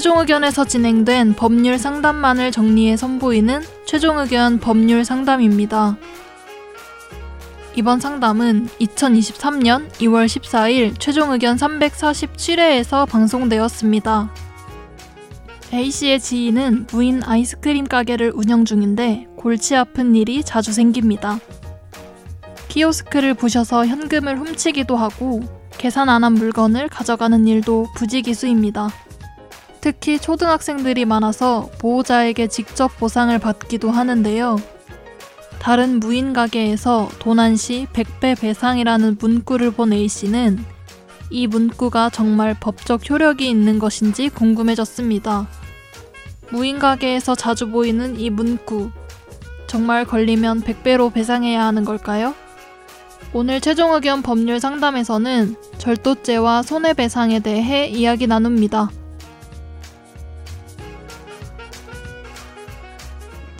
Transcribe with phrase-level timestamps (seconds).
[0.00, 5.98] 최종 의견에서 진행된 법률 상담만을 정리해 선보이는 최종 의견 법률 상담입니다.
[7.76, 14.32] 이번 상담은 2023년 2월 14일 최종 의견 347회에서 방송되었습니다.
[15.74, 21.38] A씨의 지인은 무인 아이스크림 가게를 운영 중인데 골치 아픈 일이 자주 생깁니다.
[22.68, 25.42] 키오스크를 부셔서 현금을 훔치기도 하고
[25.76, 28.88] 계산 안 한 물건을 가져가는 일도 부지기수입니다.
[29.80, 34.58] 특히 초등학생들이 많아서 보호자에게 직접 보상을 받기도 하는데요.
[35.58, 40.64] 다른 무인 가게에서 도난 시 100배 배상이라는 문구를 본 A씨는
[41.30, 45.48] 이 문구가 정말 법적 효력이 있는 것인지 궁금해졌습니다.
[46.50, 48.90] 무인 가게에서 자주 보이는 이 문구.
[49.66, 52.34] 정말 걸리면 100배로 배상해야 하는 걸까요?
[53.32, 58.90] 오늘 최종 의견 법률 상담에서는 절도죄와 손해배상에 대해 이야기 나눕니다.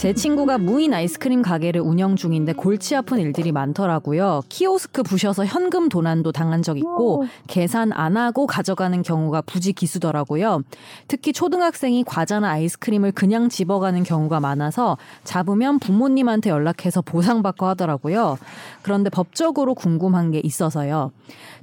[0.01, 4.41] 제 친구가 무인 아이스크림 가게를 운영 중인데 골치 아픈 일들이 많더라고요.
[4.49, 10.63] 키오스크 부셔서 현금 도난도 당한 적 있고 계산 안 하고 가져가는 경우가 부지 기수더라고요.
[11.07, 18.39] 특히 초등학생이 과자나 아이스크림을 그냥 집어가는 경우가 많아서 잡으면 부모님한테 연락해서 보상받고 하더라고요.
[18.81, 21.13] 그런데 법적으로 궁금한 게 있어서요.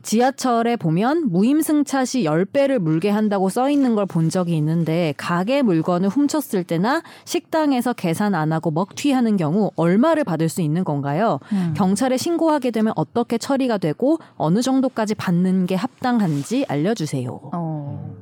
[0.03, 6.07] 지하철에 보면 무임승차 시 10배를 물게 한다고 써 있는 걸 본 적이 있는데 가게 물건을
[6.09, 11.39] 훔쳤을 때나 식당에서 계산 안 하고 먹튀하는 경우 얼마를 받을 수 있는 건가요?
[11.51, 11.73] 음.
[11.75, 17.39] 경찰에 신고하게 되면 어떻게 처리가 되고 어느 정도까지 받는 게 합당한지 알려주세요.
[17.53, 18.15] 어,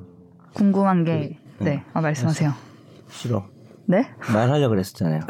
[0.53, 2.51] 궁금한 게, 네, 아, 말씀하세요.
[3.11, 3.43] 싫어.
[3.87, 4.07] 네?
[4.33, 5.21] 말하려고 그랬었잖아요.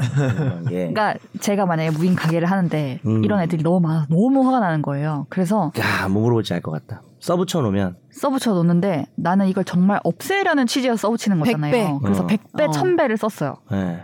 [0.71, 0.87] 예.
[0.93, 3.23] 그러니까 제가 만약에 무인 가게를 하는데 음.
[3.23, 5.25] 이런 애들이 너무 많아서 너무 화가 나는 거예요.
[5.29, 7.01] 그래서 야, 뭐 물어볼지 알 것 같다.
[7.19, 11.99] 써붙여 놓으면 써붙여 놓는데 나는 이걸 정말 없애려는 취지에서 써붙이는 거잖아요.
[11.99, 12.01] 100배.
[12.01, 12.27] 그래서 어.
[12.27, 12.71] 100배, 어.
[12.71, 13.55] 1000배를 썼어요.
[13.73, 14.03] 예.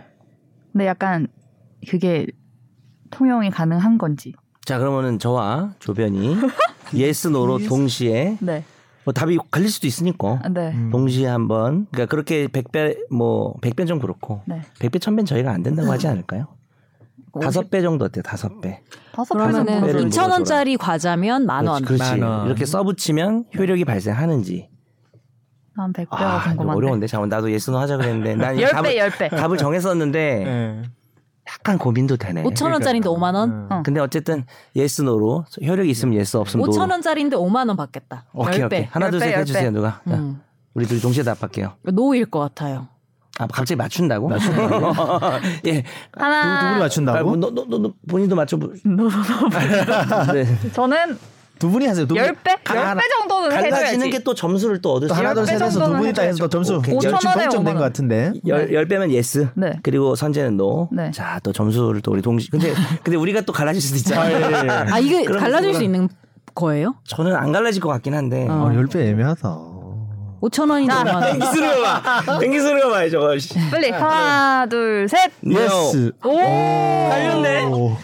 [0.72, 1.28] 근데 약간
[1.88, 2.26] 그게
[3.10, 4.34] 통용이 가능한 건지.
[4.64, 6.36] 자, 그러면은 저와 조변이
[6.94, 8.64] yes no로 동시에 네.
[9.04, 10.74] 뭐 답이 갈릴 수도 있으니까 아, 네.
[10.90, 14.62] 동시에 한번 그러니까 그렇게 100배 뭐 100배 좀 그렇고 네.
[14.78, 16.46] 100배 1000배는 저희가 안 된다고 하지 않을까요?
[17.40, 18.22] 다섯 배 정도 어때요?
[18.22, 18.82] 다섯 배.
[19.12, 21.82] 다섯 배 그러면은 배를 2천 원짜리 과자면 만 원.
[21.82, 22.02] 그렇지.
[22.04, 22.20] 그렇지.
[22.20, 22.46] 만 원.
[22.46, 24.68] 이렇게 써붙이면 효력이 발생하는지.
[25.74, 26.76] 한 100배가 아, 이거 궁금한데.
[26.76, 27.06] 어려운데.
[27.06, 29.30] 잠깐 나도 yes no 하자 그랬는데 난 이거 10배, 답을, 10배.
[29.30, 30.82] 답을 정했었는데 예.
[31.48, 32.42] 약간 고민도 되네.
[32.44, 33.50] 5천 원짜리인데 5만 원?
[33.50, 33.66] 음.
[33.70, 33.82] 어.
[33.84, 34.44] 근데 어쨌든
[34.76, 36.72] 예스노로 효력이 있으면 예스 없으면 노.
[36.72, 38.24] 5천 원짜리인데 5만 원 받겠다.
[38.32, 38.66] 오케이 10배.
[38.66, 38.88] 오케이.
[38.90, 39.70] 하나 열둘 배, 셋열 해주세요 배.
[39.70, 40.00] 누가.
[40.08, 40.40] 자, 음.
[40.74, 41.72] 우리 둘이 동시에 답할게요.
[41.82, 42.88] 노일 것 같아요.
[43.38, 44.30] 아 갑자기 맞춘다고?
[45.66, 45.82] 예.
[46.12, 46.60] 하나.
[46.60, 47.18] 두 분이 맞춘다고?
[47.18, 48.72] 아, 뭐, 너, 너, 너, 너 본인도 맞춰보.
[50.34, 50.70] 네.
[50.72, 51.18] 저는
[51.62, 52.04] 두 분이 하세요.
[52.08, 52.24] 두 분.
[52.24, 52.58] 10배?
[52.64, 54.10] 가- 10배 정도는 갈라지는 해줘야지.
[54.10, 56.94] 게또 점수를 또 얻을 또수 하나 둘 셋에서 두 분이 딱 해서 또 점수 오케이.
[56.96, 57.88] 열심 5천 원에 동점된 5만 것 원.
[57.88, 58.32] 같은데.
[58.48, 59.46] 열, 열 배면 예스.
[59.54, 59.78] 네.
[59.84, 60.88] 그리고 선재는 노.
[60.90, 61.12] 네.
[61.12, 62.50] 자, 또 점수를 또 우리 동시.
[62.50, 62.72] 근데,
[63.04, 64.22] 근데 우리가 또 갈라질 수도 있잖아.
[64.92, 66.08] 아 이게 그럼 갈라질 수 있는
[66.56, 66.96] 거예요?
[67.04, 68.48] 저는 안 갈라질 것 같긴 한데.
[68.48, 68.52] 어.
[68.52, 69.48] 어, 10배 애매하다.
[70.42, 71.22] 5천 원인데 5만 원.
[71.38, 72.38] 뱅기스루가 봐.
[72.40, 73.38] 뱅기스루가 봐요, 저거.
[73.38, 73.54] 씨.
[73.70, 75.30] 빨리 하나, 둘, 셋.
[75.46, 76.12] yes.
[76.24, 76.36] 오.
[76.36, 77.62] 갈렸네.
[77.66, 77.96] 오.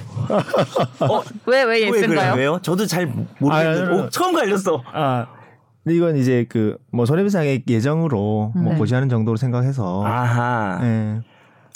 [1.46, 2.34] 왜, 왜왜 yes인가요?
[2.34, 2.58] 왜요?
[2.62, 3.92] 저도 잘 아, 모르겠는데.
[3.92, 4.00] 아니.
[4.02, 4.82] 오, 처음 갈렸어.
[4.92, 5.26] 아.
[5.84, 8.78] 근데 이건 이제 그 뭐 손해배상의 예정으로 뭐 네.
[8.78, 10.80] 고지하는 정도로 생각해서 아하.
[10.82, 11.20] 예.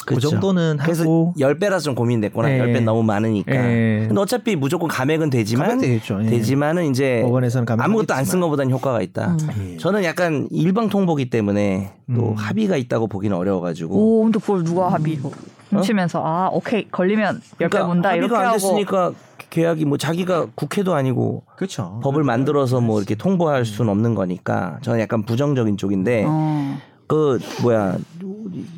[0.06, 0.18] 그.
[0.20, 2.50] 정도는 그래서 하고 10배라서 좀 고민됐구나.
[2.52, 2.58] 예.
[2.58, 3.54] 10배 너무 많으니까.
[3.54, 4.04] 예.
[4.06, 6.20] 근데 어차피 무조건 감액은 되지만 감액 되겠죠.
[6.24, 6.26] 예.
[6.26, 8.40] 되지만은 이제 법원에서는 감액 아무것도 안 쓴.
[8.40, 9.36] 것보다는 효과가 있다.
[9.60, 9.76] 예.
[9.76, 12.34] 저는 약간 일방 통보기 때문에 또 음.
[12.34, 13.94] 합의가 있다고 보기는 어려워 가지고.
[13.94, 15.32] 오, 근데 그걸 누가 합의로
[15.70, 19.12] 훔치면서 아, 오케이 걸리면 열배 문다 이렇게 그러니까 합의가 안 하고 됐으니까
[19.50, 22.00] 계약이 뭐 자기가 국회도 아니고 그렇죠.
[22.02, 27.96] 법을 만들어서 뭐 이렇게 통보할 수는 없는 거니까 저는 약간 부정적인 쪽인데 어, 그 뭐야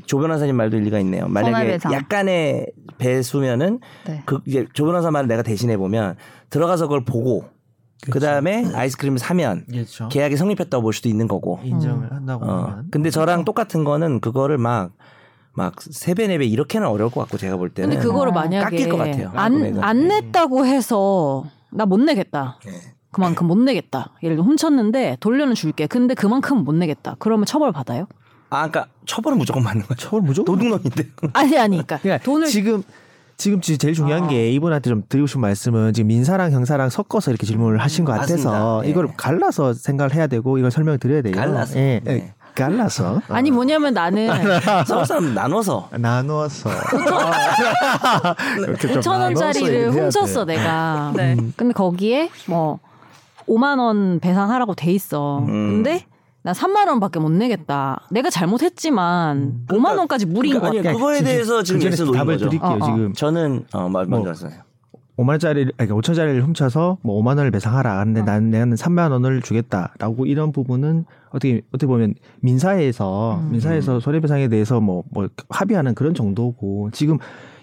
[0.07, 1.27] 조 변호사님 말도 일리가 있네요.
[1.29, 1.79] 만약에.
[1.93, 2.67] 약간의
[2.99, 4.23] 배수면은 네.
[4.27, 6.17] 그 이제 조 변호사 말을 내가 대신해 보면
[6.51, 7.45] 들어가서 그걸 보고
[8.11, 10.09] 그 다음에 아이스크림을 사면 그렇죠.
[10.09, 11.61] 계약이 성립했다고 볼 수도 있는 거고.
[11.65, 12.49] 인정을 한다고 어.
[12.65, 14.93] 하면 근데 저랑 똑같은 거는 그거를 막
[15.55, 19.31] 막세배네배 이렇게는 어려울 것 같고 제가 볼 때는 근데 그거를 어, 만약에 깎일 것 같아요.
[19.35, 19.79] 안.
[19.83, 22.59] 안 냈다고 해서 나 못 내겠다.
[22.65, 22.73] 네.
[23.11, 24.11] 그만큼 못 내겠다.
[24.25, 25.87] 예를 들어 훔쳤는데 돌려는 줄게.
[25.87, 27.15] 근데 그만큼 못 내겠다.
[27.21, 28.07] 그러면 처벌 받아요?
[28.51, 30.01] 아 그러니까 처벌은 무조건 맞는 거죠.
[30.07, 31.09] 처벌 무조건 도둑놈인데.
[31.33, 32.83] 아니 아니 그러니까 그러니까 돈을 지금
[33.37, 34.29] 지금 지- 제일 중요한 아.
[34.29, 38.51] 게 이분한테 좀 드리고 싶은 말씀은 지금 민사랑 형사랑 섞어서 이렇게 질문을 하신 것 같아서
[38.51, 38.81] 맞습니다.
[38.85, 38.91] 예.
[38.91, 41.35] 이걸 갈라서 생각을 해야 되고 이걸 설명을 드려야 돼요.
[41.35, 41.77] 갈라서.
[41.79, 42.35] 예, 예, 네.
[42.55, 44.29] 갈라서 아니 뭐냐면 나는
[44.87, 45.89] 서울 사람 나눠서
[48.81, 50.57] 좀 5천 나눠서 원짜리를 훔쳤어 돼.
[50.57, 51.13] 내가.
[51.17, 51.37] 네.
[51.57, 52.79] 근데 거기에 뭐
[53.49, 55.41] 5만 원 배상하라고 돼 있어.
[55.41, 55.83] 음.
[55.83, 56.05] 근데
[56.45, 58.07] 나 3만 원밖에 못 내겠다.
[58.11, 60.93] 내가 잘못했지만 5만 원까지 무리인 그러니까 것 아니, 같아.
[60.93, 62.51] 그거에 대해서 지금 그 yes 답을 거죠.
[62.51, 62.71] 드릴게요.
[62.71, 62.85] 어, 어.
[62.85, 64.63] 지금 저는 어, 말 뭐, 먼저 하세요.
[65.17, 68.05] 5만 원짜리 아니 5천 원짜리를 훔쳐서 뭐 5만 원을 배상하라.
[68.05, 68.25] 근데 어.
[68.25, 73.51] 난 내가 3만 원을 주겠다라고 이런 부분은 어떻게 어떻게 보면 민사에서 음.
[73.51, 77.17] 민사에서 손해배상에 대해서 뭐뭐 합의하는 그런 정도고 지금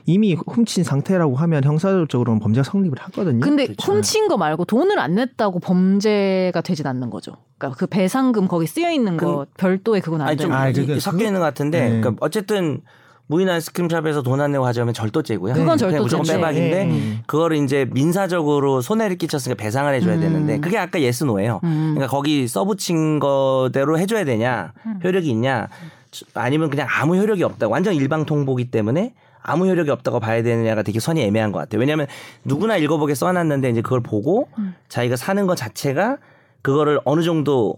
[0.06, 3.40] 이미 훔친 상태라고 하면 형사적으로는 범죄가 성립을 하거든요.
[3.42, 3.92] 근데 그렇죠.
[3.92, 7.34] 훔친 거 말고 돈을 안 냈다고 범죄가 되진 않는 거죠.
[7.58, 10.82] 그러니까 그 배상금 거기 쓰여 있는 거 별도의 그건 안 아니 좀 되는 아, 거죠.
[10.82, 11.88] 그게- 섞여 있는 것 같은데, 네.
[12.02, 12.82] 그러니까 어쨌든
[13.28, 15.54] 무인 아이스크림샵에서 돈 안 내고 하자면 절도죄고요.
[15.54, 16.34] 그건 그냥 무조건 절도죄인데.
[16.34, 17.24] 빼박인데 네.
[17.28, 20.20] 그거를 이제 민사적으로 손해를 끼쳤으니까 배상을 해줘야 음.
[20.20, 21.62] 되는데 그게 아까 yes no예요.
[21.64, 21.92] 음.
[21.96, 24.74] 그러니까 거기 써붙인 거대로 해줘야 되냐
[25.04, 25.70] 효력이 있냐
[26.34, 31.22] 아니면 그냥 아무 효력이 없다 완전 일방통보기 때문에 아무 효력이 없다고 봐야 되느냐가 되게 선이
[31.22, 31.80] 애매한 것 같아요.
[31.80, 32.08] 왜냐하면
[32.46, 34.48] 누구나 읽어보게 써놨는데 이제 그걸 보고
[34.90, 36.18] 자기가 사는 것 자체가
[36.62, 37.78] 그거를 어느 정도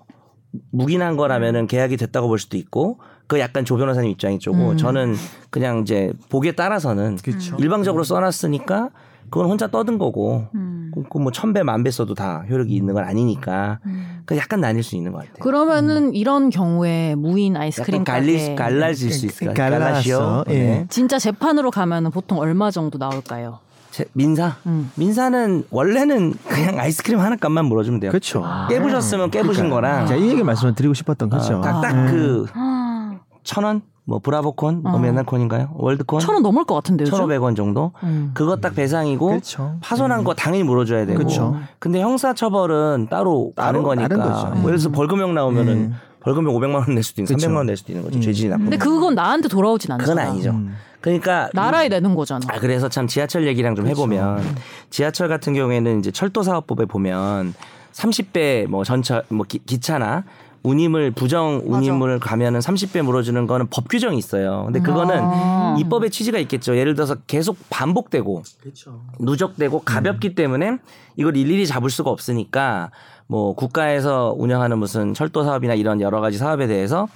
[0.72, 4.78] 묵인한 거라면은 계약이 됐다고 볼 수도 있고 그 약간 조 변호사님 입장이 쪽고 음.
[4.78, 5.16] 저는
[5.50, 7.56] 그냥 이제 보기에 따라서는 그렇죠.
[7.58, 8.90] 일방적으로 써놨으니까
[9.30, 10.92] 그건 혼자 떠든 거고 음.
[11.10, 13.80] 그뭐 천배 만배 써도 다 효력이 있는 건 아니니까
[14.26, 15.36] 그 약간 나뉠 수 있는 것 같아요.
[15.40, 19.54] 그러면은 이런 경우에 무인 아이스크림 갈리 가게 갈라질 수 있을까요?
[19.54, 20.44] 갈라서, 갈라시오.
[20.50, 20.54] 예.
[20.54, 20.86] 네.
[20.90, 23.60] 진짜 재판으로 가면은 보통 얼마 정도 나올까요?
[23.92, 24.90] 제- 민사 음.
[24.96, 28.10] 민사는 원래는 그냥 아이스크림 하나 값만 물어주면 돼요.
[28.12, 28.44] 그렇죠.
[28.70, 31.58] 깨부셨으면 깨부신 거랑 제가 이 얘기 말씀을 드리고 싶었던 거죠.
[31.58, 32.08] 어, 딱딱 음.
[32.10, 32.46] 그
[33.44, 34.98] 천 원, 뭐 브라보콘, 뭐 어.
[35.00, 35.70] 맨날 콘인가요?
[35.76, 37.12] 월드콘, 천 원 넘을 것 같은데 요즘.
[37.12, 37.92] 천오백 원 정도.
[38.04, 38.32] 음.
[38.34, 39.78] 그거 딱 배상이고 그렇죠.
[39.82, 41.18] 파손한 거 당연히 물어줘야 되고.
[41.18, 41.58] 그렇죠.
[41.80, 44.08] 근데 형사처벌은 따로 다른 따로 거니까.
[44.10, 44.48] 다른 거죠.
[44.48, 45.96] 뭐 예를 들어서 벌금형 나오면은 네.
[46.22, 47.48] 벌금형 500만 원 낼 수도 있고 그렇죠.
[47.48, 48.18] 300만 원 낼 수도 있는 거죠.
[48.18, 48.22] 음.
[48.22, 48.70] 죄질이 나쁘면.
[48.72, 50.10] 근데 그건 나한테 돌아오진 않잖아.
[50.14, 50.52] 그건 아니죠.
[50.52, 50.74] 음.
[51.02, 52.46] 그러니까 나라에 내는 거잖아.
[52.50, 54.42] 아 그래서 참 지하철 얘기랑 좀 해보면
[54.90, 57.54] 지하철 같은 경우에는 이제 철도 사업법에 보면
[57.92, 60.24] 30배 뭐 전철 뭐 기, 기차나
[60.64, 64.64] 운임을 부정 운임을 가면은 30배 물어주는 거는 법 규정이 있어요.
[64.66, 65.76] 근데 그거는 아.
[65.78, 66.78] 입법의 취지가 있겠죠.
[66.78, 68.44] 예를 들어서 계속 반복되고
[69.20, 70.78] 누적되고 가볍기 때문에
[71.18, 72.92] 이걸 일일이 잡을 수가 없으니까
[73.28, 77.08] 뭐 국가에서 운영하는 무슨 철도 사업이나 이런 여러 가지 사업에 대해서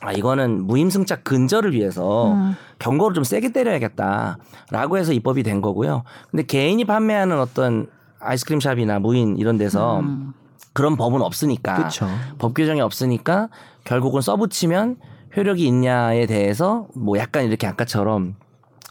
[0.00, 2.54] 아 이거는 무임승차 근절을 위해서 음.
[2.78, 6.04] 경고를 좀 세게 때려야겠다라고 해서 입법이 된 거고요.
[6.30, 7.88] 근데 개인이 판매하는 어떤
[8.20, 10.32] 아이스크림 샵이나 무인 이런 데서 음.
[10.74, 12.08] 그런 법은 없으니까 그렇죠.
[12.38, 13.48] 법 규정이 없으니까
[13.84, 14.96] 결국은 써붙이면
[15.36, 18.34] 효력이 있냐에 대해서 뭐 약간 이렇게 아까처럼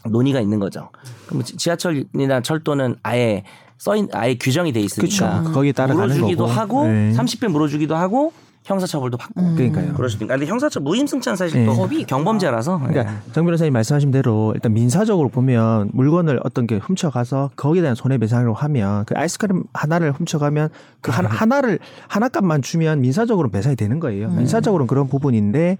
[0.09, 0.89] 논의가 있는 거죠.
[1.27, 3.43] 그럼 지- 지하철이나 철도는 아예
[3.77, 5.51] 써인 아예 규정이 돼 있으니까 그렇죠.
[5.53, 6.59] 거기에 따라가는 물어주기도 거고.
[6.59, 7.11] 하고 네.
[7.11, 8.33] 30배 물어주기도 하고
[8.63, 9.55] 형사처벌도 받고 음.
[9.55, 9.93] 그러니까요.
[9.93, 10.33] 그럴 수도 있고.
[10.33, 11.65] 근데 형사처 무임승차는 사실 네.
[11.65, 17.51] 또 법이 경범죄라서 그러니까 정 변호사님 말씀하신 대로 일단 민사적으로 보면 물건을 어떤 게 훔쳐가서
[17.55, 20.69] 거기에 대한 손해배상으로 하면 그 아이스크림 하나를 훔쳐가면
[21.01, 24.29] 그 하나, 하나 를 하나 값만 주면 민사적으로 배상이 되는 거예요.
[24.29, 25.77] 민사적으로는 그런 부분인데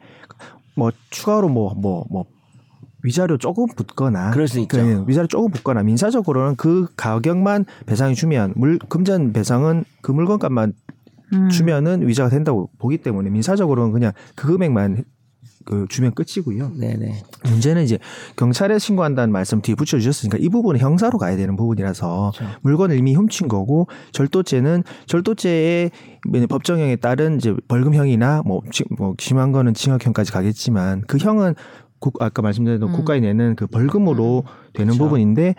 [0.76, 2.26] 뭐 추가로 뭐뭐 뭐
[3.04, 4.78] 위자료 조금 붙거나 그럴 수 있죠.
[4.78, 10.74] 그 위자료 조금 붙거나 민사적으로는 그 가격만 배상이 주면 물 금전 배상은 그 물건값만
[11.34, 11.50] 음.
[11.50, 15.04] 주면은 위자가 된다고 보기 때문에 민사적으로는 그냥 그 금액만
[15.66, 16.74] 그 주면 끝이고요.
[16.78, 17.24] 네네.
[17.46, 17.98] 문제는 이제
[18.36, 22.54] 경찰에 신고한다는 말씀 뒤에 붙여주셨으니까 이 부분은 형사로 가야 되는 부분이라서 그렇죠.
[22.64, 25.92] 물건을 이미 훔친 거고 절도죄는 절도죄의
[26.50, 31.56] 법정형에 따른 이제 벌금형이나 뭐, 지- 뭐 심한 거는 징역형까지 가겠지만 그 형은
[32.00, 32.92] 국, 아까 말씀드린 음.
[32.92, 34.44] 국가에 내는 그 벌금으로
[34.74, 35.04] 되는 그렇죠.
[35.06, 35.56] 부분인데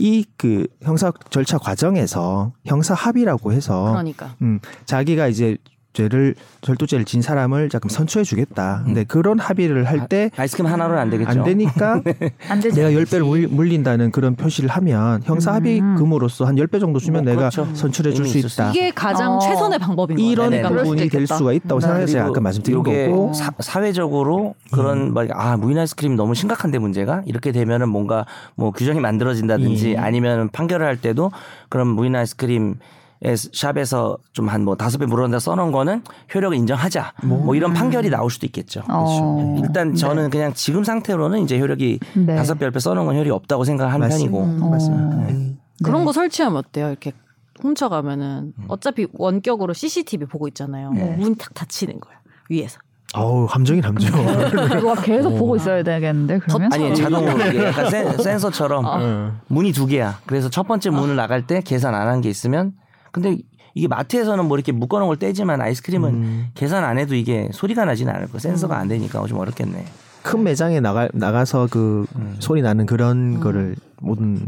[0.00, 4.34] 이 그 형사 절차 과정에서 형사 합의라고 해서 그러니까.
[4.40, 5.58] 음, 자기가 이제
[5.92, 8.82] 죄를 절도죄를 진 사람을 잠깐 선처해 주겠다.
[8.84, 11.42] 근데 그런 합의를 할때안 아이스크림 하나로는 안 되겠죠.
[11.42, 12.00] 되니까
[12.48, 12.80] 안 되지.
[12.80, 17.50] 내가 10배를 물, 물린다는 그런 표시를 하면 형사 합의금으로서 한 10배 정도 주면 뭐 내가
[17.50, 17.74] 그렇죠.
[17.74, 18.70] 선처해 줄 수 있다.
[18.70, 19.38] 이게 가장 어.
[19.40, 20.30] 최선의 방법인 거예요.
[20.30, 20.62] 이런 네네.
[20.68, 21.26] 수도 부분이 될.
[21.26, 23.32] 수가 있다고 생각해서 제가 아까 말씀드린 거고.
[23.34, 29.92] 사, 사회적으로 그런 막아 무인 아이스크림 너무 심각한데 문제가 이렇게 되면은 뭔가 뭐 규정이 만들어진다든지
[29.92, 29.96] 예.
[29.96, 31.30] 아니면 판결을 할 때도
[31.68, 36.02] 그런 무인 아이스크림 에 샵에서 좀 한 뭐 다섯 배 물어낸다 써놓은 거는
[36.34, 38.82] 효력을 인정하자 뭐 이런 판결이 나올 수도 있겠죠.
[38.88, 39.56] 어.
[39.62, 42.34] 일단 저는 그냥 지금 상태로는 이제 효력이 네.
[42.36, 44.08] 다섯 배, 열배 써놓은 건 효력이 없다고 생각하는.
[44.08, 44.38] 편이고.
[44.38, 44.68] 어.
[44.70, 45.16] 맞습니다.
[45.26, 45.56] 네.
[45.84, 46.04] 그런 네.
[46.06, 46.88] 거 설치하면 어때요?
[46.88, 47.12] 이렇게
[47.60, 50.92] 훔쳐가면은 어차피 원격으로 CCTV 보고 있잖아요.
[50.92, 51.16] 네.
[51.18, 52.14] 문탁 닫히는 거야
[52.48, 52.78] 위에서.
[53.14, 54.12] 어우 함정이 함정.
[54.70, 56.72] 그거 계속 보고 있어야 되겠는데 그러면?
[56.72, 59.32] 아니 자동으로 이게 약간 센, 센서처럼 어.
[59.48, 60.18] 문이 두 개야.
[60.26, 62.72] 그래서 첫 번째 문을 나갈 때 계산 안 한 게 있으면
[63.12, 63.38] 근데
[63.74, 66.48] 이게 마트에서는 뭐 이렇게 묶어놓은 걸 떼지만 아이스크림은 음.
[66.54, 68.38] 계산 안 해도 이게 소리가 나지는 않을 거.
[68.38, 69.84] 센서가 안 되니까 좀 어렵겠네.
[70.22, 72.36] 큰 매장에 나가 나가서 그 음.
[72.40, 74.46] 소리 나는 그런 거를 모든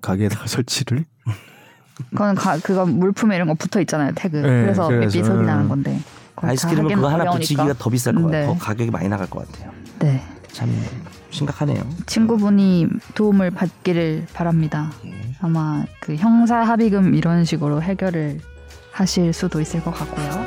[0.00, 1.04] 가게에다가 설치를
[2.10, 4.36] 그건 가, 그거 물품에 이런 거 붙어 있잖아요 태그.
[4.36, 5.68] 네, 그래서 삐삐 소리 나는 음.
[5.68, 6.00] 건데.
[6.36, 7.38] 아이스크림은 그거 하나 어려우니까.
[7.38, 8.40] 붙이기가 더 비쌀 것 같아요.
[8.52, 8.58] 네.
[8.58, 9.72] 더 가격이 많이 나갈 것 같아요.
[10.00, 10.22] 네.
[10.56, 10.70] 참
[11.28, 11.86] 심각하네요.
[12.06, 14.90] 친구분이 도움을 받기를 바랍니다.
[15.42, 18.40] 아마 그 형사 합의금 이런 식으로 해결을
[18.90, 20.45] 하실 수도 있을 것 같고요.